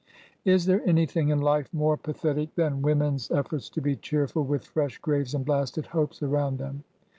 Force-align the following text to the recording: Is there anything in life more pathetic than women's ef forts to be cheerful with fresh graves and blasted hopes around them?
Is 0.45 0.65
there 0.65 0.81
anything 0.89 1.29
in 1.29 1.41
life 1.41 1.71
more 1.71 1.95
pathetic 1.95 2.55
than 2.55 2.81
women's 2.81 3.29
ef 3.29 3.49
forts 3.49 3.69
to 3.69 3.81
be 3.81 3.95
cheerful 3.95 4.43
with 4.43 4.65
fresh 4.65 4.97
graves 4.97 5.35
and 5.35 5.45
blasted 5.45 5.85
hopes 5.85 6.23
around 6.23 6.57
them? 6.57 6.83